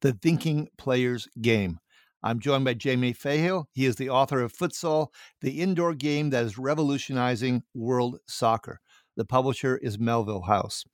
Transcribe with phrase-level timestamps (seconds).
[0.00, 1.78] the thinking player's game.
[2.22, 3.62] I'm joined by Jamie Fahey.
[3.72, 5.08] He is the author of Futsal,
[5.40, 8.80] the indoor game that is revolutionizing world soccer.
[9.16, 10.84] The publisher is Melville House.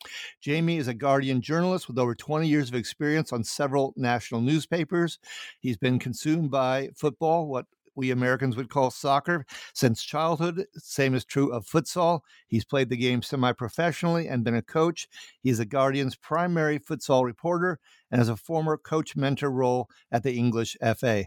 [0.41, 5.19] Jamie is a Guardian journalist with over 20 years of experience on several national newspapers.
[5.61, 10.67] He's been consumed by football, what we Americans would call soccer, since childhood.
[10.75, 12.20] Same is true of futsal.
[12.47, 15.09] He's played the game semi professionally and been a coach.
[15.41, 17.78] He's a Guardian's primary futsal reporter
[18.11, 21.25] and has a former coach mentor role at the English FA.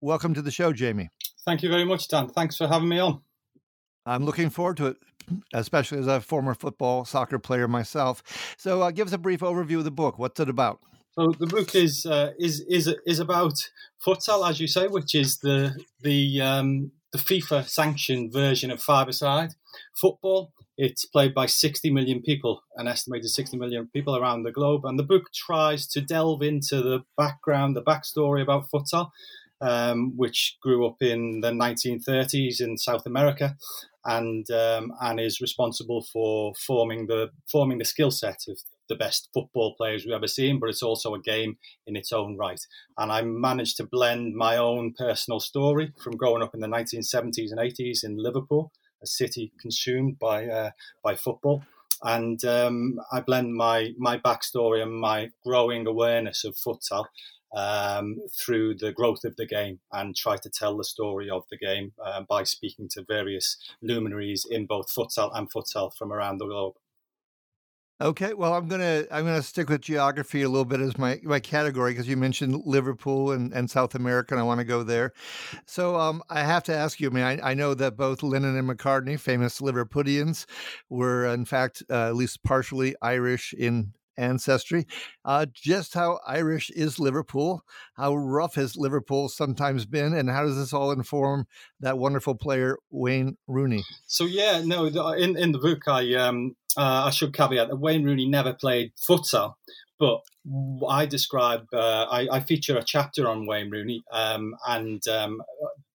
[0.00, 1.10] Welcome to the show, Jamie.
[1.44, 2.28] Thank you very much, Dan.
[2.28, 3.22] Thanks for having me on.
[4.06, 4.96] I'm looking forward to it,
[5.52, 8.54] especially as a former football soccer player myself.
[8.56, 10.18] So, uh, give us a brief overview of the book.
[10.18, 10.80] What's it about?
[11.18, 13.54] So the book is uh, is is is about
[14.06, 19.54] futsal, as you say, which is the the um, the FIFA sanctioned version of five-a-side
[20.00, 20.52] football.
[20.76, 24.84] It's played by 60 million people, an estimated 60 million people around the globe.
[24.84, 29.10] And the book tries to delve into the background, the backstory about futsal,
[29.60, 33.56] um, which grew up in the 1930s in South America,
[34.04, 39.28] and um, and is responsible for forming the forming the skill set of the best
[39.34, 40.58] football players we've ever seen.
[40.58, 42.60] But it's also a game in its own right,
[42.96, 47.50] and I managed to blend my own personal story from growing up in the 1970s
[47.50, 50.70] and 80s in Liverpool, a city consumed by uh,
[51.02, 51.64] by football.
[52.02, 57.06] And um, I blend my my backstory and my growing awareness of futsal
[57.54, 61.56] um, through the growth of the game and try to tell the story of the
[61.56, 66.46] game uh, by speaking to various luminaries in both futsal and futsal from around the
[66.46, 66.74] globe.
[68.00, 71.40] Okay, well, I'm gonna I'm gonna stick with geography a little bit as my my
[71.40, 75.12] category because you mentioned Liverpool and, and South America, and I want to go there.
[75.66, 77.10] So um, I have to ask you.
[77.10, 80.46] I mean, I, I know that both Lennon and McCartney, famous Liverpudlians,
[80.88, 84.86] were in fact uh, at least partially Irish in ancestry.
[85.24, 87.62] Uh, just how Irish is Liverpool?
[87.94, 90.12] How rough has Liverpool sometimes been?
[90.14, 91.46] And how does this all inform
[91.80, 93.84] that wonderful player, Wayne Rooney?
[94.06, 98.04] So, yeah, no, in, in the book, I, um, uh, I should caveat that Wayne
[98.04, 99.54] Rooney never played futsal,
[99.98, 100.20] but
[100.88, 105.42] I describe, uh, I, I, feature a chapter on Wayne Rooney, um, and um,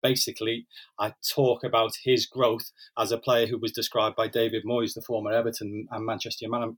[0.02, 0.66] basically
[0.98, 5.02] I talk about his growth as a player who was described by David Moyes, the
[5.02, 6.76] former Everton and Manchester, Man-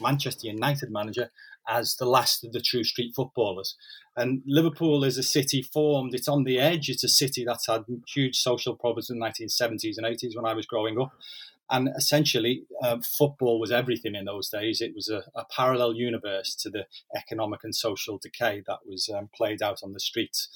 [0.00, 1.30] Manchester United manager,
[1.68, 3.76] as the last of the true street footballers.
[4.16, 6.88] And Liverpool is a city formed, it's on the edge.
[6.88, 10.54] It's a city that's had huge social problems in the 1970s and 80s when I
[10.54, 11.12] was growing up.
[11.70, 14.80] And essentially, uh, football was everything in those days.
[14.80, 19.28] It was a, a, parallel universe to the economic and social decay that was um,
[19.36, 20.48] played out on the streets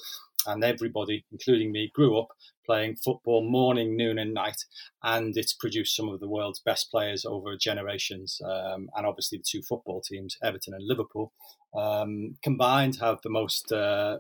[0.47, 2.29] and everybody, including me, grew up
[2.65, 4.65] playing football morning, noon, and night,
[5.03, 8.41] and it's produced some of the world's best players over generations.
[8.45, 11.33] Um, and obviously, the two football teams, Everton and Liverpool,
[11.75, 14.19] um, combined have the most uh,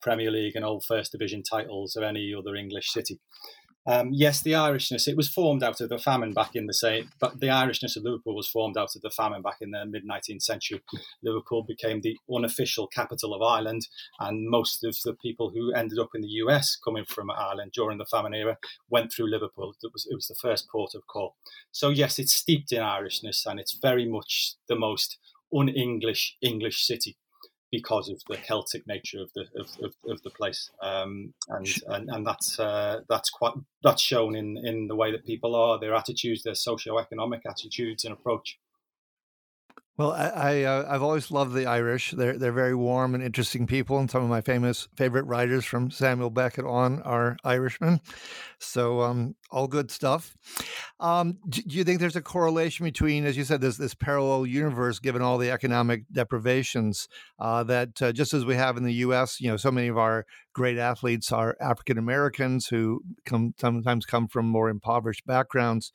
[0.00, 3.20] Premier League and Old First Division titles of any other English city.
[3.86, 7.10] Um, yes, the Irishness, it was formed out of the famine back in the same,
[7.20, 10.06] but the Irishness of Liverpool was formed out of the famine back in the mid
[10.08, 10.80] 19th century.
[11.22, 13.88] Liverpool became the unofficial capital of Ireland,
[14.20, 17.98] and most of the people who ended up in the US coming from Ireland during
[17.98, 18.56] the famine era
[18.88, 19.74] went through Liverpool.
[19.82, 21.36] It was, it was the first port of call.
[21.70, 25.18] So, yes, it's steeped in Irishness, and it's very much the most
[25.52, 27.16] un English English city
[27.74, 32.08] because of the Celtic nature of the of, of, of the place, um, and, and
[32.08, 35.94] and that's uh, that's quite that's shown in in the way that people are, their
[35.94, 38.58] attitudes, their socio-economic attitudes and approach.
[39.96, 42.10] Well, I, I uh, I've always loved the Irish.
[42.10, 45.92] They're they're very warm and interesting people, and some of my famous favorite writers from
[45.92, 48.00] Samuel Beckett on are Irishmen.
[48.58, 50.36] So, um, all good stuff.
[50.98, 54.46] Um, do, do, you think there's a correlation between, as you said, this this parallel
[54.46, 57.06] universe, given all the economic deprivations
[57.38, 59.96] uh, that uh, just as we have in the U.S., you know, so many of
[59.96, 65.92] our great athletes are African Americans who come sometimes come from more impoverished backgrounds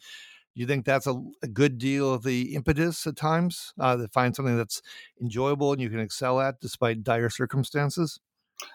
[0.56, 4.36] you think that's a, a, good deal of the impetus at times uh, to find
[4.36, 4.81] something that's
[5.22, 8.19] enjoyable and you can excel at despite dire circumstances?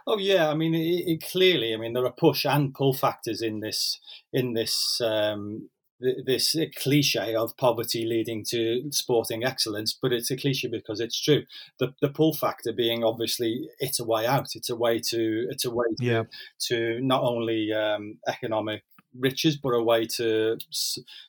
[0.07, 3.43] Oh yeah, I mean, it, it clearly, I mean, there are push and pull factors
[3.43, 4.01] in this
[4.33, 5.69] in this um,
[6.01, 11.45] this cliche of poverty leading to sporting excellence, but it's a cliche because it's true.
[11.79, 14.49] The the pull factor being obviously it's a way out.
[14.55, 16.23] It's a way to it's a way to, yeah.
[16.69, 18.85] to not only um, economic
[19.19, 20.59] riches, but a way to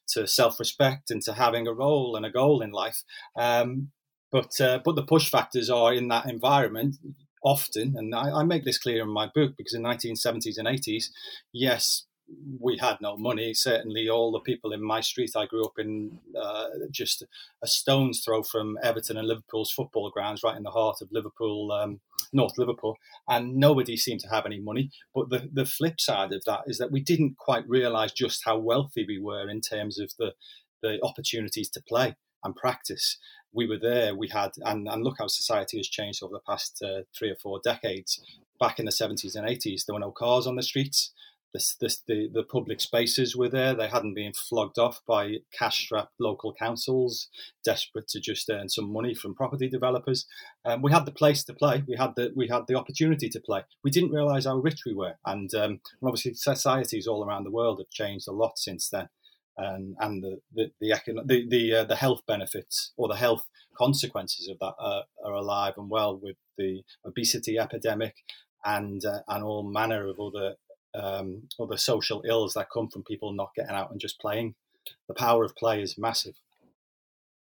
[0.09, 3.03] to self respect and to having a role and a goal in life.
[3.37, 3.91] Um,
[4.31, 6.97] but uh, but the push factors are in that environment
[7.43, 11.05] often, and I, I make this clear in my book because in 1970s and 80s,
[11.53, 12.05] yes,
[12.60, 13.54] we had no money.
[13.54, 17.24] Certainly, all the people in my street, I grew up in uh, just
[17.63, 21.72] a stone's throw from Everton and Liverpool's football grounds, right in the heart of Liverpool,
[21.72, 22.00] um,
[22.33, 24.89] North Liverpool, and nobody seemed to have any money.
[25.13, 28.57] But the, the flip side of that is that we didn't quite realise just how
[28.57, 30.33] wealthy we were in terms of the,
[30.81, 33.18] the opportunities to play and practice.
[33.51, 36.83] We were there, we had, and, and look how society has changed over the past
[36.83, 38.21] uh, three or four decades.
[38.60, 41.12] Back in the 70s and 80s, there were no cars on the streets
[41.56, 43.74] this, this, the, the public spaces were there.
[43.74, 47.30] They hadn't been flogged off by cash-strapped local councils,
[47.63, 50.25] desperate to just earn some money from property developers.
[50.66, 51.81] Um, we had the place to play.
[51.88, 53.62] We had the we had the opportunity to play.
[53.86, 57.80] We didn't realise how rich we were, and um, obviously societies all around the world
[57.80, 59.07] have changed a lot since then.
[59.57, 60.90] And, and the the the
[61.25, 63.46] the the, uh, the health benefits or the health
[63.78, 64.75] consequences of that
[65.25, 68.16] are alive and well with the obesity epidemic
[68.66, 70.56] and uh, and all manner of other
[70.95, 74.56] um, other social ills that come from people not getting out and just playing.
[75.07, 76.36] The power of play is massive.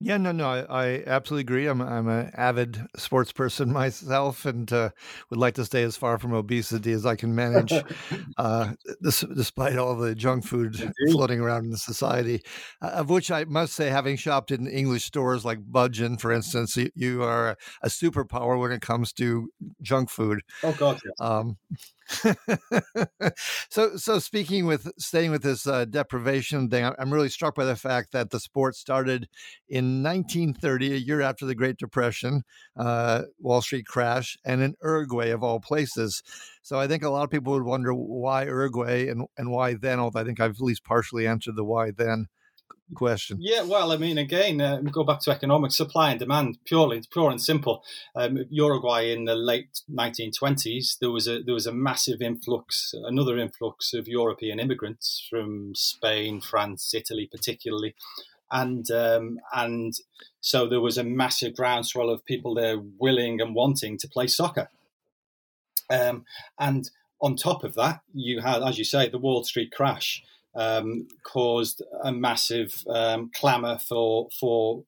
[0.01, 1.67] Yeah, no, no, I, I absolutely agree.
[1.67, 4.91] I'm I'm an avid sports person myself, and uh,
[5.29, 7.73] would like to stay as far from obesity as I can manage,
[8.39, 12.43] uh, this, despite all the junk food floating around in society.
[12.81, 16.77] Uh, of which I must say, having shopped in English stores like Budgens, for instance,
[16.77, 19.49] you, you are a, a, superpower when it comes to
[19.83, 20.43] junk food.
[20.63, 21.15] Oh God, yes.
[21.19, 21.57] Um,
[23.69, 27.77] so, so speaking with staying with this uh, deprivation thing, I'm really struck by the
[27.77, 29.29] fact that the sport started
[29.69, 32.43] in 1930, a year after the Great Depression,
[32.77, 36.23] uh, Wall Street crash, and in Uruguay of all places.
[36.63, 40.01] So, I think a lot of people would wonder why Uruguay and and why then.
[40.01, 42.27] Although I think I've at least partially answered the why then
[42.95, 43.39] question.
[43.41, 47.31] Yeah, well, I mean, again, uh, go back to economics, supply and demand, purely, pure
[47.31, 47.85] and simple.
[48.15, 53.39] Um, Uruguay in the late 1920s, there was a there was a massive influx, another
[53.39, 57.95] influx of European immigrants from Spain, France, Italy, particularly,
[58.51, 59.95] and um, and
[60.41, 64.71] so there was a massive groundswell of people there willing and wanting to play soccer.
[65.91, 66.25] Um,
[66.59, 66.91] and
[67.21, 70.23] on top of that, you had, as you say, the Wall Street crash
[70.59, 74.85] um, caused a massive um, clamour for for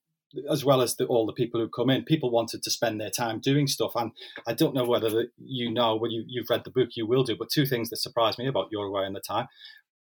[0.49, 2.03] as well as the, all the people who come in.
[2.03, 4.11] People wanted to spend their time doing stuff, and
[4.47, 7.35] I don't know whether you know when you, you've read the book, you will do.
[7.37, 9.47] But two things that surprised me about Uruguay in the time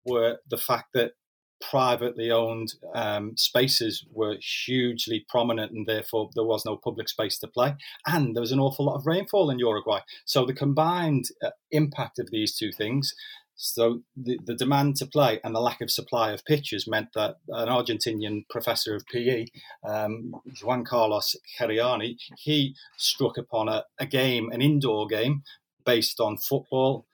[0.04, 1.12] were the fact that
[1.60, 7.46] privately owned um, spaces were hugely prominent and therefore there was no public space to
[7.46, 7.74] play
[8.06, 12.18] and there was an awful lot of rainfall in uruguay so the combined uh, impact
[12.18, 13.14] of these two things
[13.62, 17.36] so the, the demand to play and the lack of supply of pitches meant that
[17.50, 19.48] an Argentinian professor of PE,
[19.86, 25.42] um, Juan Carlos Ceriani, he struck upon a, a game, an indoor game
[25.84, 27.04] based on football,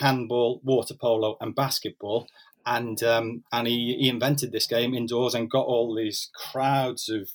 [0.00, 2.28] handball, water polo, and basketball.
[2.64, 7.28] And um, and he, he invented this game indoors and got all these crowds of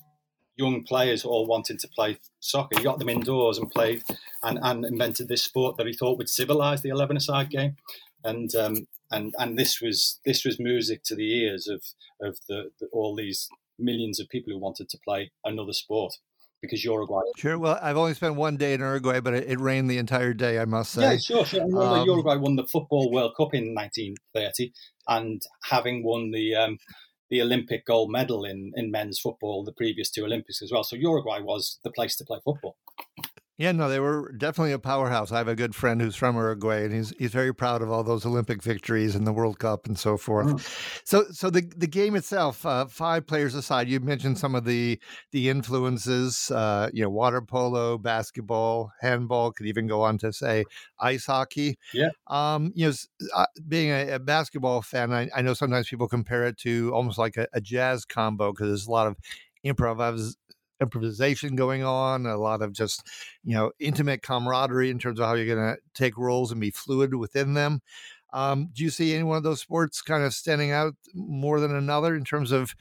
[0.55, 2.77] young players all wanting to play soccer.
[2.77, 4.03] He got them indoors and played
[4.43, 7.75] and, and invented this sport that he thought would civilize the 11 a side game
[8.23, 11.83] and um, and and this was this was music to the ears of
[12.21, 13.49] of the, the, all these
[13.79, 16.13] millions of people who wanted to play another sport
[16.61, 17.21] because Uruguay.
[17.37, 17.57] Sure.
[17.57, 20.59] Well, I've only spent one day in Uruguay, but it, it rained the entire day.
[20.59, 21.13] I must say.
[21.13, 21.45] Yeah, sure.
[21.45, 21.63] sure.
[21.63, 24.71] Um, Uruguay won the football World Cup in 1930,
[25.07, 26.77] and having won the um,
[27.29, 30.83] the Olympic gold medal in in men's football the previous two Olympics as well.
[30.83, 32.77] So Uruguay was the place to play football.
[33.57, 35.31] Yeah, no, they were definitely a powerhouse.
[35.31, 38.03] I have a good friend who's from Uruguay, and he's he's very proud of all
[38.03, 40.47] those Olympic victories and the World Cup and so forth.
[40.47, 41.01] Mm.
[41.03, 44.99] So, so the the game itself, uh, five players aside, you mentioned some of the
[45.31, 46.49] the influences.
[46.49, 49.51] Uh, you know, water polo, basketball, handball.
[49.51, 50.63] Could even go on to say
[50.99, 51.77] ice hockey.
[51.93, 52.09] Yeah.
[52.27, 52.93] Um, you know,
[53.35, 57.17] uh, being a, a, basketball fan, I, I, know sometimes people compare it to almost
[57.17, 59.17] like a, a jazz combo because there's a lot of
[59.65, 59.99] improv
[60.81, 63.07] improvisation going on, a lot of just,
[63.43, 66.71] you know, intimate camaraderie in terms of how you're going to take roles and be
[66.71, 67.81] fluid within them.
[68.33, 71.75] Um, do you see any one of those sports kind of standing out more than
[71.75, 72.73] another in terms of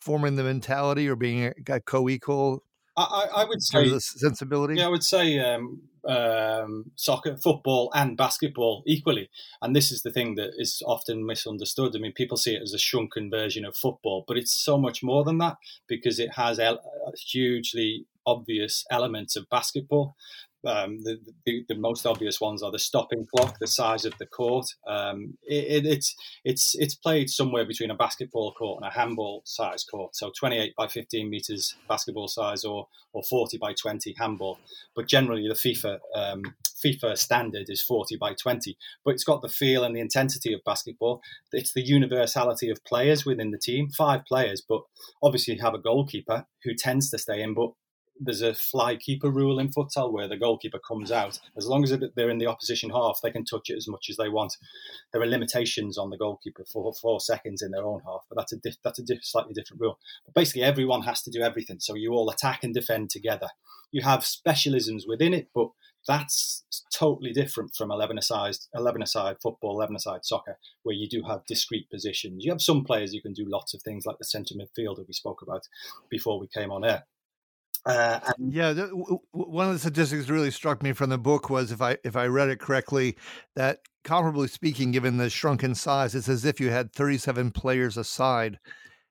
[0.00, 2.62] forming the mentality or being a, a co-equal
[2.96, 4.76] I, I would say sensibility.
[4.76, 9.28] Yeah, I would say um, um, soccer, football, and basketball equally.
[9.62, 11.94] And this is the thing that is often misunderstood.
[11.94, 15.02] I mean, people see it as a shrunken version of football, but it's so much
[15.02, 15.56] more than that
[15.86, 16.78] because it has a
[17.16, 20.16] hugely obvious elements of basketball.
[20.66, 24.26] Um, the, the, the, most obvious ones are the stopping clock, the size of the
[24.26, 24.66] court.
[24.86, 29.42] Um, it, it, it's it's it's played somewhere between a basketball court and a handball
[29.44, 30.16] size court.
[30.16, 34.58] So 28 by 15 meters basketball size, or or 40 by 20 handball.
[34.94, 36.42] But generally, the FIFA um,
[36.84, 38.76] FIFA standard is 40 by 20.
[39.04, 41.22] But it's got the feel and the intensity of basketball.
[41.52, 44.62] It's the universality of players within the team, five players.
[44.66, 44.82] But
[45.22, 47.70] obviously, you have a goalkeeper who tends to stay in, but
[48.18, 51.40] there's a fly keeper rule in futsal where the goalkeeper comes out.
[51.56, 54.16] As long as they're in the opposition half, they can touch it as much as
[54.16, 54.56] they want.
[55.12, 58.52] There are limitations on the goalkeeper for four seconds in their own half, but that's
[58.52, 59.98] a diff, that's a diff, slightly different rule.
[60.24, 63.48] But basically, everyone has to do everything, so you all attack and defend together.
[63.90, 65.68] You have specialisms within it, but
[66.06, 71.22] that's totally different from 11 aside 11 aside football 11 aside soccer where you do
[71.26, 74.24] have discrete positions you have some players who can do lots of things like the
[74.24, 75.66] centre midfielder we spoke about
[76.10, 77.04] before we came on air
[77.86, 78.72] uh, yeah,
[79.32, 82.26] one of the statistics really struck me from the book was if I if I
[82.26, 83.16] read it correctly,
[83.56, 88.58] that comparably speaking, given the shrunken size, it's as if you had 37 players aside,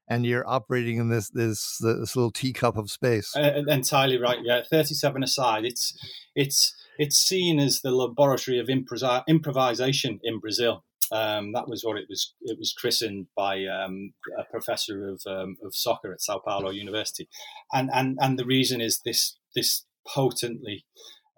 [0.08, 3.36] and you're operating in this this this little teacup of space.
[3.36, 4.40] Uh, entirely right.
[4.42, 5.66] Yeah, 37 aside.
[5.66, 5.94] It's
[6.36, 10.84] it's it's seen as the laboratory of improvisation in Brazil.
[11.12, 12.34] Um, that was what it was.
[12.42, 17.28] It was christened by um, a professor of, um, of soccer at Sao Paulo University,
[17.72, 20.86] and and and the reason is this this potently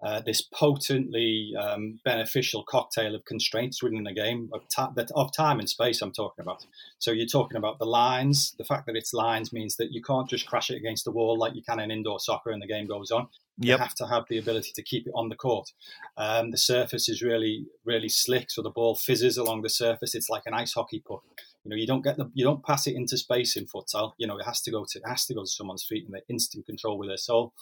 [0.02, 5.32] uh, this potently um, beneficial cocktail of constraints within the game of, ta- that, of
[5.32, 6.02] time and space.
[6.02, 6.66] I'm talking about.
[6.98, 8.54] So you're talking about the lines.
[8.58, 11.38] The fact that it's lines means that you can't just crash it against the wall
[11.38, 13.28] like you can in indoor soccer and the game goes on.
[13.58, 15.72] You have to have the ability to keep it on the court.
[16.18, 20.14] Um, the surface is really, really slick, so the ball fizzes along the surface.
[20.14, 21.22] It's like an ice hockey puck.
[21.64, 24.12] You know, you don't get the, you don't pass it into space in futsal.
[24.18, 26.12] You know, it has to go to, it has to go to someone's feet, and
[26.12, 27.54] they're instant control with their sole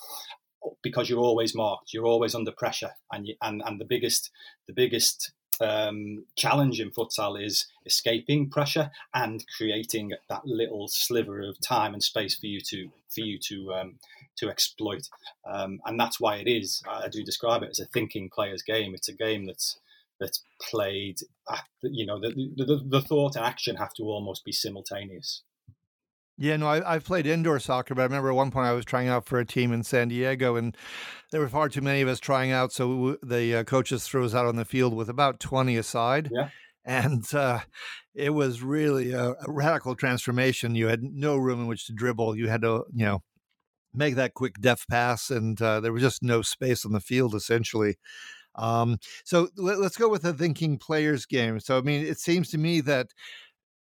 [0.83, 1.93] because you're always marked.
[1.93, 4.31] You're always under pressure, and you, and and the biggest,
[4.67, 11.61] the biggest um, challenge in futsal is escaping pressure and creating that little sliver of
[11.61, 13.99] time and space for you to for you to um,
[14.37, 15.09] to exploit.
[15.51, 16.83] Um, and that's why it is.
[16.89, 18.95] I do describe it as a thinking player's game.
[18.95, 19.79] It's a game that's
[20.21, 21.19] that's played.
[21.51, 25.43] At, you know, the, the, the thought and action have to almost be simultaneous.
[26.37, 28.85] Yeah, no, I, have played indoor soccer, but I remember at one point I was
[28.85, 30.77] trying out for a team in San Diego, and
[31.31, 32.73] there were far too many of us trying out.
[32.73, 36.31] So the uh, coaches threw us out on the field with about 20 aside.
[36.33, 36.49] Yeah.
[36.85, 37.61] And uh,
[38.15, 40.75] it was really a, a, radical transformation.
[40.75, 42.37] You had no room in which to dribble.
[42.37, 43.23] You had to, you know,
[43.95, 47.35] make that quick def pass, and uh, there was just no space on the field
[47.35, 47.97] essentially.
[48.57, 51.59] Um, so let, us go with the thinking players game.
[51.61, 53.09] So I mean, it seems to me that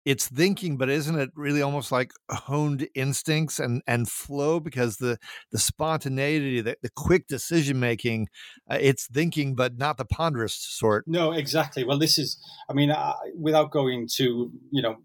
[0.04, 4.60] it's thinking, but isn't it really almost like honed instincts and and flow?
[4.60, 5.18] Because the
[5.50, 8.28] the spontaneity, the, the quick decision making,
[8.70, 11.04] uh, it's thinking, but not the ponderous sort.
[11.06, 11.84] No, exactly.
[11.84, 12.92] Well, this is, I mean,
[13.38, 14.96] without going to you know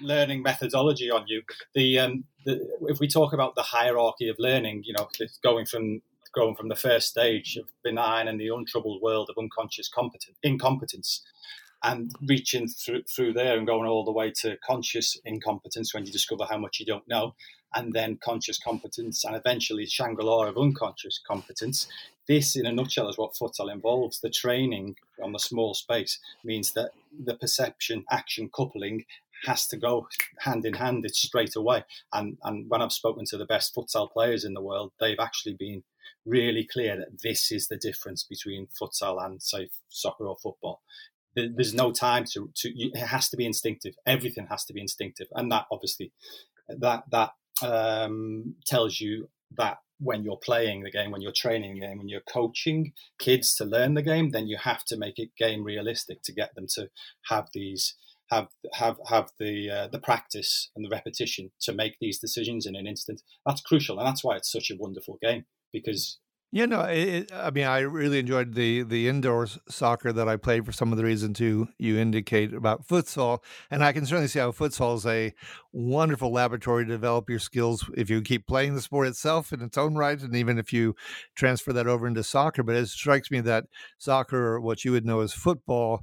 [0.00, 1.42] learning methodology on you,
[1.74, 5.08] the, um, the if we talk about the hierarchy of learning, you know,
[5.42, 6.00] going from
[6.34, 11.22] going from the first stage of benign and the untroubled world of unconscious competence, incompetence
[11.82, 16.12] and reaching through, through there and going all the way to conscious incompetence when you
[16.12, 17.34] discover how much you don't know,
[17.74, 21.86] and then conscious competence, and eventually Shangri-La of unconscious competence.
[22.26, 24.20] This, in a nutshell, is what futsal involves.
[24.20, 29.04] The training on the small space means that the perception action coupling
[29.44, 30.08] has to go
[30.40, 31.04] hand in hand.
[31.04, 31.84] It's straight away.
[32.12, 35.54] And and when I've spoken to the best futsal players in the world, they've actually
[35.54, 35.84] been
[36.26, 40.82] really clear that this is the difference between futsal and say soccer or football
[41.34, 45.28] there's no time to, to it has to be instinctive everything has to be instinctive
[45.34, 46.12] and that obviously
[46.68, 47.30] that that
[47.62, 52.08] um, tells you that when you're playing the game, when you're training the game, when
[52.08, 56.22] you're coaching kids to learn the game, then you have to make it game realistic
[56.22, 56.88] to get them to
[57.28, 57.96] have these
[58.30, 62.76] have have have the uh, the practice and the repetition to make these decisions in
[62.76, 63.22] an instant.
[63.46, 66.18] That's crucial, and that's why it's such a wonderful game because
[66.50, 70.64] yeah, no, it, I mean, I really enjoyed the the indoor soccer that I played
[70.64, 73.40] for some of the reason too you indicate about futsal,
[73.70, 75.34] and I can certainly see how futsal is a
[75.72, 79.76] wonderful laboratory to develop your skills if you keep playing the sport itself in its
[79.76, 80.96] own right, and even if you
[81.34, 82.62] transfer that over into soccer.
[82.62, 83.64] But it strikes me that
[83.98, 86.02] soccer, or what you would know as football,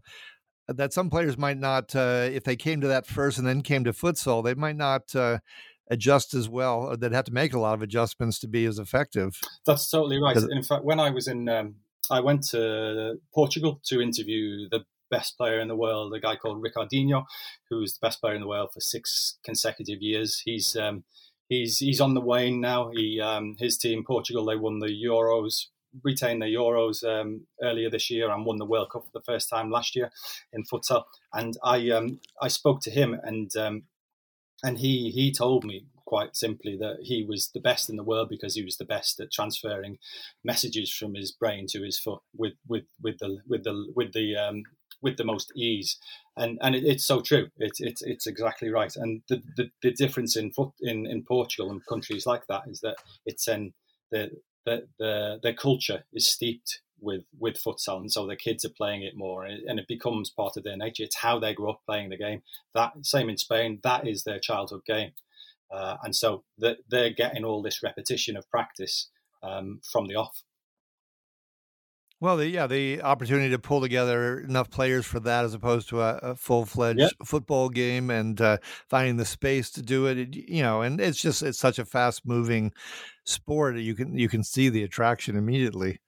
[0.68, 3.84] that some players might not, uh, if they came to that first and then came
[3.84, 5.16] to futsal, they might not.
[5.16, 5.40] Uh,
[5.89, 6.89] adjust as well.
[6.89, 9.39] Uh, they'd have to make a lot of adjustments to be as effective.
[9.65, 10.38] That's totally right.
[10.38, 11.75] In fact, when I was in, um,
[12.10, 16.63] I went to Portugal to interview the best player in the world, a guy called
[16.63, 17.25] Ricardinho,
[17.70, 20.42] who's the best player in the world for six consecutive years.
[20.44, 21.04] He's um,
[21.50, 22.92] he's he's on the wane now.
[22.94, 25.68] He um, his team Portugal they won the Euros,
[26.04, 29.50] retained the Euros um, earlier this year, and won the World Cup for the first
[29.50, 30.12] time last year
[30.54, 31.04] in futsal.
[31.34, 33.84] And I um, I spoke to him, and um,
[34.63, 38.29] and he he told me quite simply that he was the best in the world
[38.29, 39.97] because he was the best at transferring
[40.43, 44.35] messages from his brain to his foot with with with the with the with the
[44.35, 44.63] um,
[45.01, 45.97] with the most ease.
[46.38, 47.50] And and it, it's so true.
[47.57, 48.95] It's it's it's exactly right.
[48.95, 52.81] And the, the, the difference in foot in in Portugal and countries like that is
[52.81, 53.74] that it's in
[54.12, 54.31] the
[54.65, 59.04] the, the their culture is steeped with with futsal, and so the kids are playing
[59.04, 61.04] it more, and it, becomes part of their nature.
[61.04, 62.42] It's how they grow up playing the game.
[62.74, 65.12] That same in Spain, that is their childhood game,
[65.72, 69.10] uh, and so the, they're getting all this repetition of practice
[69.44, 70.44] um, from the off.
[72.22, 76.02] Well, the, yeah, the opportunity to pull together enough players for that, as opposed to
[76.02, 77.12] a, a full fledged yep.
[77.25, 78.58] football game, and uh,
[78.90, 81.86] finding the space to do it, it, you know, and it's just it's such a
[81.86, 82.72] fast moving
[83.25, 83.75] sport.
[83.75, 86.00] You can you can see the attraction immediately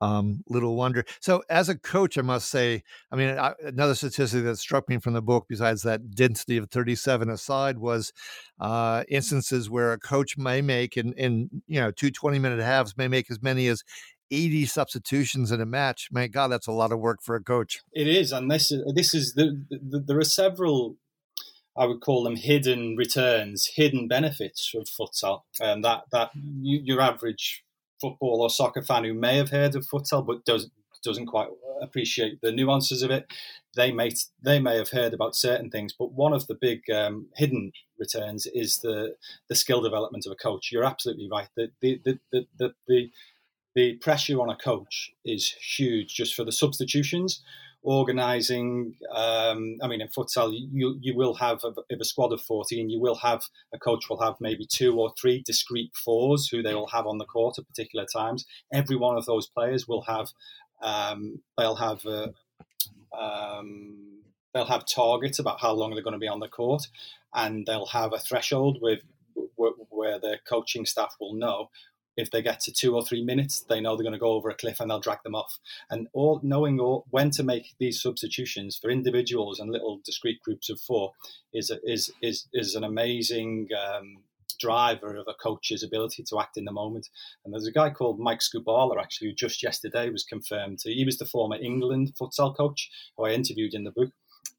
[0.00, 1.04] um, little wonder.
[1.20, 4.98] So, as a coach, I must say, I mean, I, another statistic that struck me
[4.98, 8.12] from the book, besides that density of 37 aside, was
[8.60, 12.96] uh, instances where a coach may make in, in you know two 20 minute halves
[12.96, 13.82] may make as many as
[14.30, 16.08] 80 substitutions in a match.
[16.12, 17.80] My God, that's a lot of work for a coach.
[17.92, 20.96] It is, and this is this is the, the there are several.
[21.76, 26.80] I would call them hidden returns, hidden benefits of futsal, and um, that that you,
[26.84, 27.62] your average
[28.00, 30.70] football or soccer fan who may have heard of futsal but does
[31.02, 31.48] doesn't quite
[31.80, 33.26] appreciate the nuances of it.
[33.76, 34.10] They may
[34.42, 38.46] they may have heard about certain things, but one of the big um, hidden returns
[38.46, 39.14] is the
[39.48, 40.70] the skill development of a coach.
[40.72, 41.48] You're absolutely right.
[41.56, 43.10] The the the the, the, the,
[43.74, 47.42] the pressure on a coach is huge just for the substitutions
[47.82, 48.94] organising.
[49.14, 52.90] Um, I mean, in futsal, you you will have a, if a squad of fourteen,
[52.90, 56.74] you will have a coach will have maybe two or three discrete fours who they
[56.74, 58.46] will have on the court at particular times.
[58.72, 60.28] Every one of those players will have
[60.82, 62.32] um, they'll have a,
[63.16, 66.88] um, they'll have targets about how long they're going to be on the court,
[67.34, 69.00] and they'll have a threshold with
[69.90, 71.70] where the coaching staff will know
[72.18, 74.50] if they get to two or three minutes, they know they're going to go over
[74.50, 75.58] a cliff and they'll drag them off.
[75.88, 80.68] And all knowing all, when to make these substitutions for individuals and little discrete groups
[80.68, 81.12] of four
[81.54, 84.24] is a, is is is an amazing um,
[84.58, 87.08] driver of a coach's ability to act in the moment.
[87.44, 90.80] And there's a guy called Mike Skubala actually who just yesterday was confirmed.
[90.82, 94.10] He was the former England futsal coach who I interviewed in the book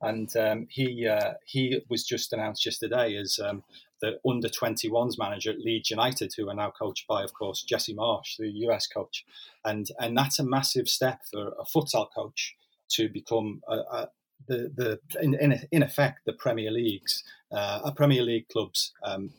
[0.01, 3.63] and um, he uh, he was just announced yesterday as um,
[4.01, 7.95] the under 21s manager at Leeds United, who are now coached by, of course, Jesse
[7.95, 9.25] Marsch, the US coach.
[9.65, 12.55] And, and that's a massive step for a futsal coach
[12.91, 14.09] to become a, a,
[14.47, 15.35] the, the in,
[15.71, 19.31] in, effect the Premier League's uh, Premier League club's um,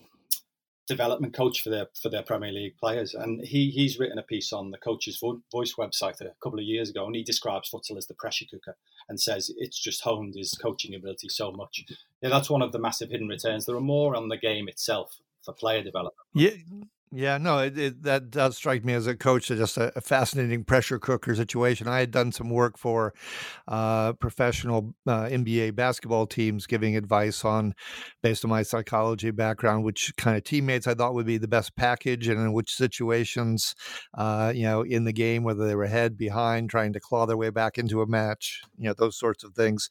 [0.91, 3.15] development coach for their for their Premier League players.
[3.15, 6.91] And he he's written a piece on the Coach's Voice website a couple of years
[6.91, 8.77] ago, and he describes futsal as the pressure cooker
[9.09, 11.85] and says it's just honed his coaching ability so much.
[12.21, 13.65] Yeah, that's one of the massive hidden returns.
[13.65, 16.17] There are more on the game itself for player development.
[16.35, 16.51] Yeah,
[17.13, 20.63] yeah, no, it, it, that does strike me as a coach, just a, a, fascinating
[20.63, 21.89] pressure cooker situation.
[21.89, 23.13] I had done some work for
[23.67, 27.75] uh, professional uh, NBA basketball teams, giving advice on,
[28.23, 31.75] based on my psychology background, which kind of teammates I thought would be the best
[31.75, 33.75] package, and in which situations,
[34.15, 37.37] uh, you know, in the game, whether they were ahead, behind, trying to claw their
[37.37, 39.91] way back into a match, you know, those sorts of things.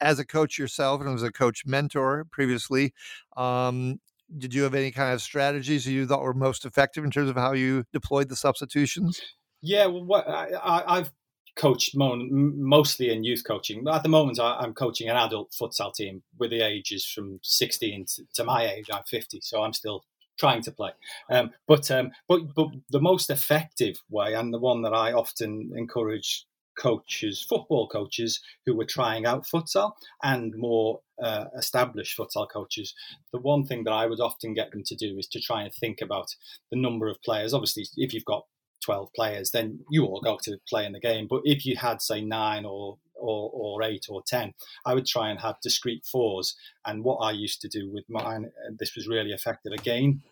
[0.00, 2.94] As a coach yourself, and as a coach mentor previously,
[3.36, 4.00] um,
[4.36, 7.36] did you have any kind of strategies you thought were most effective in terms of
[7.36, 9.20] how you deployed the substitutions?
[9.62, 11.12] Yeah, well, what, I, have
[11.56, 13.86] coached mostly in youth coaching.
[13.88, 18.22] At the moment, I'm coaching an adult futsal team with the ages from 16 to,
[18.34, 18.86] to my age.
[18.92, 20.04] I'm 50, so I'm still
[20.38, 20.90] trying to play.
[21.30, 25.72] Um, but um, but but the most effective way, and the one that I often
[25.74, 26.46] encourage
[26.78, 32.94] coaches, football coaches who were trying out futsal, and more uh, established futsal coaches,
[33.32, 35.72] the one thing that I would often get them to do is to try and
[35.74, 36.34] think about
[36.70, 37.52] the number of players.
[37.52, 38.46] Obviously, if you've got
[38.84, 41.26] 12 players, then you all go to play in the game.
[41.28, 44.54] But if you had, say, nine or or, or eight or ten,
[44.86, 46.54] I would try and have discrete fours.
[46.86, 50.22] And what I used to do with mine, this was really effective again,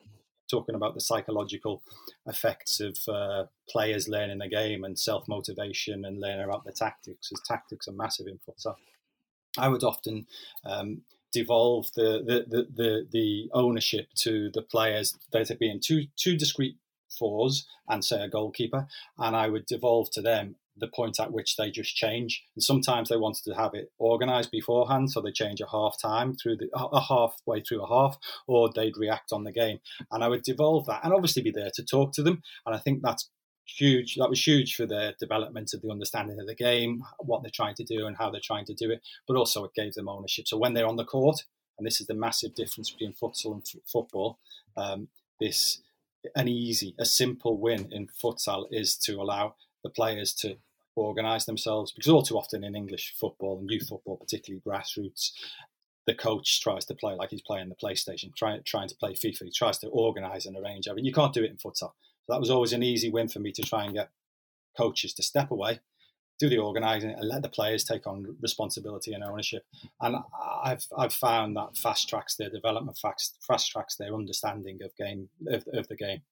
[0.51, 1.83] talking about the psychological
[2.27, 7.31] effects of uh, players learning the game and self motivation and learning about the tactics,
[7.33, 8.77] as tactics are massive in futsal.
[9.59, 10.27] I would often
[10.65, 15.17] um, devolve the, the, the, the, the ownership to the players.
[15.33, 16.77] There to be two two discrete
[17.19, 18.87] fours and say a goalkeeper,
[19.19, 22.45] and I would devolve to them the point at which they just change.
[22.55, 26.35] And sometimes they wanted to have it organised beforehand, so they change a half time
[26.35, 29.79] through the a halfway through a half, or they'd react on the game.
[30.11, 32.43] And I would devolve that, and obviously be there to talk to them.
[32.65, 33.29] And I think that's
[33.67, 34.17] huge.
[34.17, 37.75] That was huge for their development of the understanding of the game, what they're trying
[37.77, 39.03] to do, and how they're trying to do it.
[39.27, 40.47] But also, it gave them ownership.
[40.49, 41.45] So when they're on the court,
[41.79, 44.39] and this is the massive difference between futsal and f- football.
[44.77, 45.09] Um,
[45.41, 45.83] this
[46.35, 49.55] an easy, a simple win in futsal is to allow
[49.87, 50.57] the players to
[50.96, 55.31] organise themselves because all too often in English football and youth football, particularly grassroots,
[56.07, 59.44] the coach tries to play like he's playing the PlayStation, trying trying to play FIFA.
[59.44, 61.07] He tries to organise and arrange everything.
[61.07, 61.92] You can't do it in futsal.
[62.25, 64.11] So that was always an easy win for me to try and get
[64.77, 65.81] coaches to step away,
[66.38, 69.64] do the organising, and let the players take on responsibility and ownership.
[70.01, 70.16] And
[70.64, 75.29] I've I've found that fast tracks their development, fast fast tracks their understanding of game
[75.49, 76.22] of, of the game.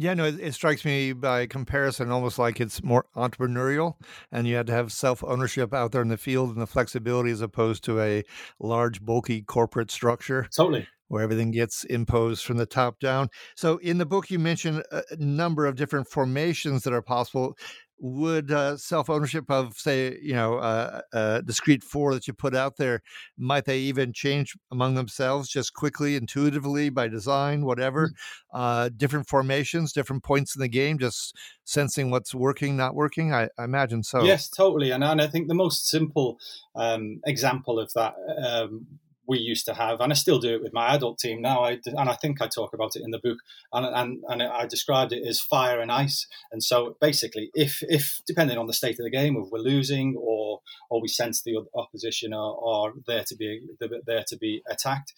[0.00, 3.94] Yeah, no, it, it, strikes me by comparison almost like it's more entrepreneurial,
[4.30, 7.32] and you had to have self ownership out there in the field and the flexibility
[7.32, 8.22] as opposed to a
[8.60, 10.48] large, bulky corporate structure.
[10.54, 10.86] Totally.
[11.08, 13.28] Where everything gets imposed from the top down.
[13.56, 17.58] So, in the book, you mentioned a number of different formations that are possible
[18.00, 22.54] would uh, self ownership of, say, you know, uh, a discrete four that you put
[22.54, 23.02] out there,
[23.36, 28.08] might they even change among themselves just quickly, intuitively by design, whatever?
[28.08, 28.60] Mm-hmm.
[28.60, 33.32] Uh, different formations, different points in the game, just sensing what's working, not working.
[33.32, 34.22] I, I imagine so.
[34.22, 34.90] Yes, totally.
[34.90, 36.38] And, and I think the most simple
[36.74, 38.86] um, example of that um,
[39.28, 41.62] we used to have, and I still do it with my adult team now.
[41.62, 43.38] I, and I think I talk about it in the book,
[43.72, 46.26] and, and, and I described it as fire and ice.
[46.50, 50.16] And so basically, if if depending on the state of the game, if we're losing
[50.18, 55.12] or or we sense the opposition are, are there to be there to be attacked,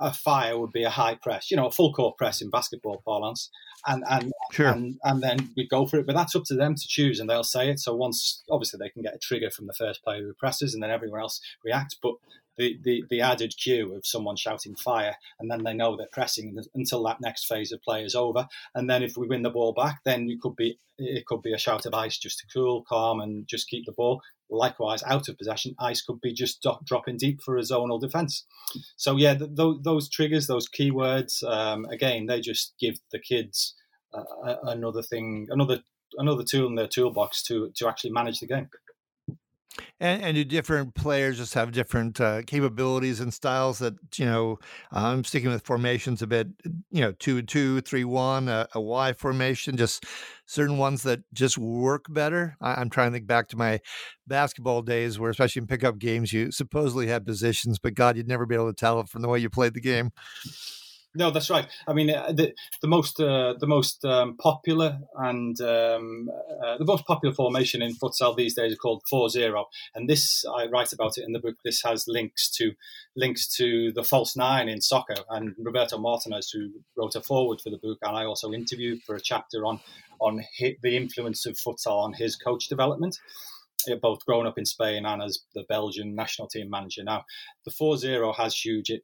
[0.00, 3.02] a fire would be a high press, you know, a full court press in basketball
[3.04, 3.50] parlance,
[3.86, 4.68] and and sure.
[4.68, 6.06] and and then we go for it.
[6.06, 7.80] But that's up to them to choose, and they'll say it.
[7.80, 10.82] So once, obviously, they can get a trigger from the first player who presses, and
[10.82, 11.96] then everyone else reacts.
[12.00, 12.14] But
[12.58, 16.56] the, the, the added cue of someone shouting fire, and then they know they're pressing
[16.74, 18.46] until that next phase of play is over.
[18.74, 21.52] And then if we win the ball back, then it could be it could be
[21.52, 24.20] a shout of ice just to cool, calm, and just keep the ball.
[24.50, 28.44] Likewise, out of possession, ice could be just do- dropping deep for a zonal defense.
[28.96, 33.74] So yeah, th- th- those triggers, those keywords, um, again, they just give the kids
[34.12, 35.82] uh, another thing, another
[36.16, 38.68] another tool in their toolbox to to actually manage the game.
[40.00, 44.58] And, and do different players just have different uh, capabilities and styles that, you know,
[44.90, 46.48] I'm sticking with formations a bit,
[46.90, 50.04] you know, two, two, three, one, a, a Y formation, just
[50.46, 52.56] certain ones that just work better.
[52.60, 53.80] I, am trying to think back to my
[54.26, 58.46] basketball days where, especially in pickup games, you supposedly had positions, but God, you'd never
[58.46, 60.10] be able to tell it from the way you played the game.
[61.18, 61.66] No, that's right.
[61.88, 66.28] I mean, uh, the the most uh, the most um, popular and um,
[66.64, 69.64] uh, the most popular formation in futsal these days is called 4-0.
[69.96, 71.56] and this I write about it in the book.
[71.64, 72.70] This has links to
[73.16, 77.70] links to the false nine in soccer, and Roberto Martinez, who wrote a forward for
[77.70, 79.80] the book, and I also interviewed for a chapter on
[80.20, 83.18] on the influence of futsal on his coach development
[83.96, 87.24] both grown up in Spain and as the Belgian national team manager now.
[87.64, 89.02] The 4-0 has huge it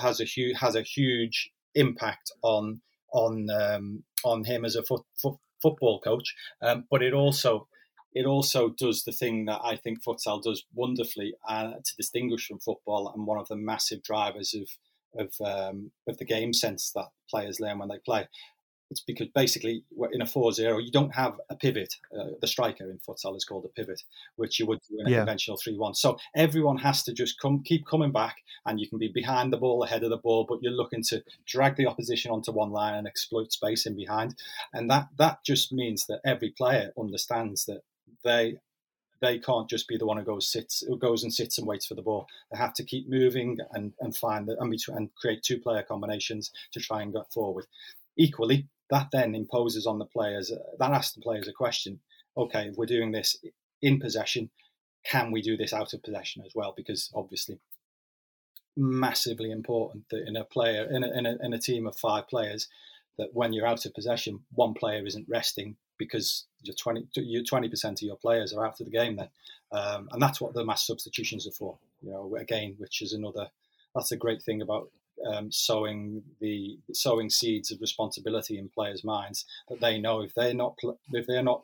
[0.00, 2.80] has a huge has a huge impact on
[3.12, 7.68] on um, on him as a foot, foot, football coach, um, but it also
[8.12, 12.58] it also does the thing that I think futsal does wonderfully uh, to distinguish from
[12.58, 14.68] football and one of the massive drivers of
[15.18, 18.26] of um, of the game sense that players learn when they play.
[18.90, 21.96] It's because basically in a 4-0, you don't have a pivot.
[22.16, 24.02] Uh, the striker in futsal is called a pivot,
[24.36, 25.16] which you would do in a yeah.
[25.18, 25.96] conventional 3-1.
[25.96, 29.56] So everyone has to just come, keep coming back, and you can be behind the
[29.56, 32.94] ball, ahead of the ball, but you're looking to drag the opposition onto one line
[32.94, 34.36] and exploit space in behind.
[34.72, 37.82] And that that just means that every player understands that
[38.24, 38.60] they
[39.20, 41.86] they can't just be the one who goes sits who goes and sits and waits
[41.86, 42.26] for the ball.
[42.52, 46.52] They have to keep moving and and find the, and, and create two player combinations
[46.72, 47.66] to try and get forward.
[48.16, 52.00] Equally, that then imposes on the players that asks the players a question.
[52.36, 53.36] Okay, if we're doing this
[53.82, 54.50] in possession,
[55.04, 56.74] can we do this out of possession as well?
[56.76, 57.58] Because obviously,
[58.76, 62.28] massively important that in a player in a, in a, in a team of five
[62.28, 62.68] players,
[63.18, 67.84] that when you're out of possession, one player isn't resting because you're 20 you're 20%
[67.84, 69.28] of your players are out of the game then
[69.72, 73.48] um, and that's what the mass substitutions are for you know again which is another
[73.94, 74.90] that's a great thing about
[75.32, 80.54] um, sowing the sowing seeds of responsibility in players' minds that they know if they're
[80.54, 80.76] not
[81.12, 81.62] if they're not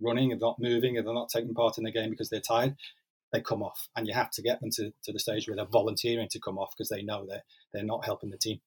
[0.00, 2.76] running, if not moving, if they're not taking part in the game because they're tired,
[3.32, 5.64] they come off, and you have to get them to, to the stage where they're
[5.66, 8.60] volunteering to come off because they know they're they're not helping the team.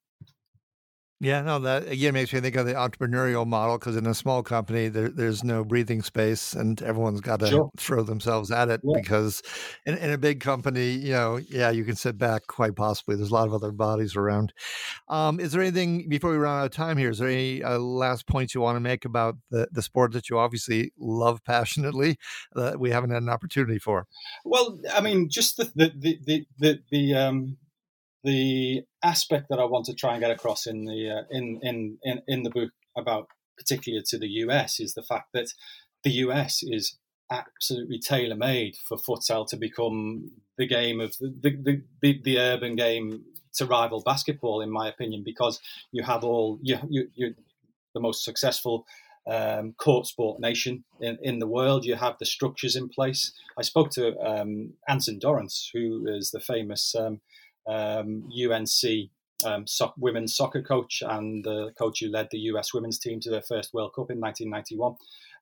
[1.20, 4.44] Yeah, no, that again makes me think of the entrepreneurial model because in a small
[4.44, 7.72] company, there, there's no breathing space and everyone's got to sure.
[7.76, 8.82] throw themselves at it.
[8.84, 9.00] Yeah.
[9.02, 9.42] Because
[9.88, 13.16] in, in, a big company, you know, yeah, you can sit back quite possibly.
[13.16, 14.54] There's a lot of other bodies around.
[15.10, 17.80] Um, is there anything, before we run out of time here, is there any uh,
[17.80, 22.18] last points you want to make about the, the sport that you obviously love passionately
[22.54, 24.06] that we haven't had an opportunity for?
[24.46, 27.58] Well, I mean, just the, the, the, the, the, the um,
[28.24, 31.98] the aspect that I want to try and get across in the uh, in, in
[32.04, 33.28] in in the book about
[33.58, 35.54] particularly to the US is the fact that
[36.04, 36.98] the US is
[37.32, 42.76] absolutely tailor made for futsal to become the game of the, the, the, the, urban
[42.76, 45.60] game to rival basketball, in my opinion, because
[45.92, 47.36] you have all you you you
[47.94, 48.86] the most successful
[49.28, 51.86] um, court sport nation in, in the world.
[51.86, 53.34] You have the structures in place.
[53.58, 57.20] I spoke to um, Anson Dorrance, who is the famous um,
[57.68, 59.10] um, UNC
[59.46, 63.30] um, so- women's soccer coach and the coach who led the US women's team to
[63.30, 64.96] their first World Cup in 1991.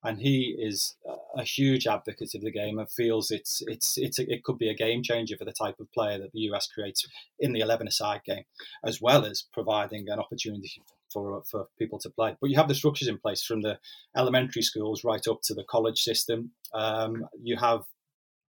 [0.03, 0.95] And he is
[1.35, 4.69] a huge advocate of the game and feels it's it's it's a, it could be
[4.69, 7.07] a game changer for the type of player that the US creates
[7.39, 8.43] in the 11-a-side game,
[8.83, 12.35] as well as providing an opportunity for for people to play.
[12.39, 13.79] But you have the structures in place from the
[14.15, 16.51] elementary schools right up to the college system.
[16.73, 17.85] Um, you have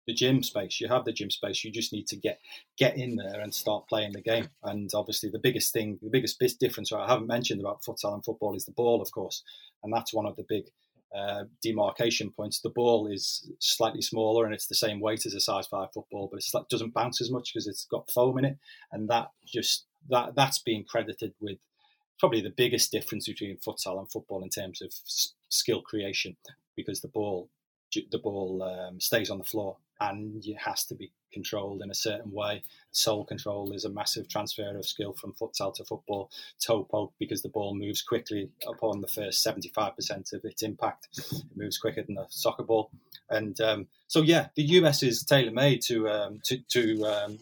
[0.07, 0.81] the gym space.
[0.81, 1.65] You have the gym space.
[1.65, 2.41] You just need to get
[2.77, 4.49] get in there and start playing the game.
[4.63, 8.55] And obviously, the biggest thing, the biggest difference I haven't mentioned about futsal and football
[8.55, 9.43] is the ball, of course,
[9.83, 10.71] and that's one of the big
[11.15, 12.61] uh, demarcation points.
[12.61, 16.29] The ball is slightly smaller and it's the same weight as a size five football,
[16.31, 18.59] but it doesn't bounce as much because it's got foam in it,
[18.91, 21.59] and that just that that's being credited with
[22.19, 26.37] probably the biggest difference between futsal and football in terms of s- skill creation
[26.77, 27.49] because the ball
[28.11, 29.77] the ball um, stays on the floor
[30.11, 32.63] and it has to be controlled in a certain way.
[32.91, 36.31] Sole control is a massive transfer of skill from futsal to football.
[36.65, 41.09] Toe poke because the ball moves quickly upon the first 75% of its impact.
[41.17, 42.91] It moves quicker than a soccer ball.
[43.31, 47.39] And um, so, yeah, the US is tailor made to, um, to, to um,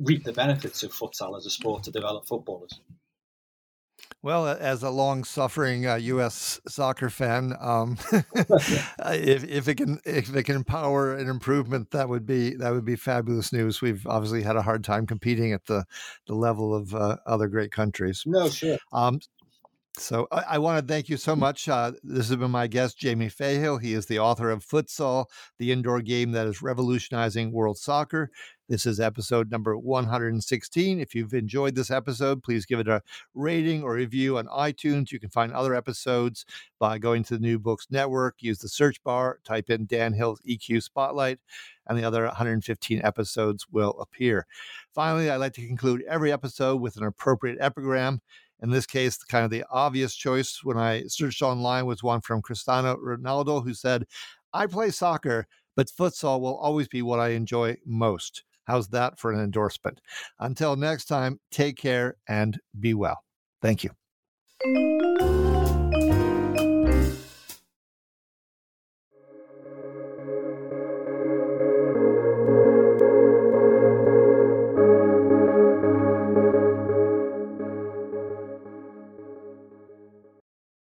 [0.00, 2.80] reap the benefits of futsal as a sport to develop footballers.
[4.22, 6.60] Well, as a long-suffering uh, U.S.
[6.66, 7.96] soccer fan, um,
[8.32, 12.84] if, if it can if it can empower an improvement, that would be that would
[12.84, 13.80] be fabulous news.
[13.80, 15.84] We've obviously had a hard time competing at the
[16.26, 18.24] the level of uh, other great countries.
[18.26, 18.78] No, sure.
[18.92, 19.20] Um,
[19.98, 21.68] so I, I, want to thank you so much.
[21.68, 23.78] Uh, this has been my guest, Jamie Fahey.
[23.80, 25.26] He is the author of Futsal,
[25.58, 28.30] the indoor game that is revolutionizing world soccer.
[28.68, 30.98] This is episode number 116.
[30.98, 33.00] If you've enjoyed this episode, please give it a
[33.32, 35.12] rating or review on iTunes.
[35.12, 36.44] You can find other episodes
[36.80, 40.40] by going to the New Books Network, use the search bar, type in Dan Hill's
[40.42, 41.38] EQ Spotlight,
[41.86, 44.46] and the other 115 episodes will appear.
[44.92, 48.20] Finally, I like to conclude every episode with an appropriate epigram.
[48.62, 52.42] In this case, kind of the obvious choice when I searched online was one from
[52.42, 54.06] Cristiano Ronaldo, who said,
[54.52, 58.44] I play soccer, but futsal will always be what I enjoy most.
[58.64, 60.00] How's that for an endorsement?
[60.40, 63.22] Until next time, take care and be well.
[63.62, 63.90] Thank you.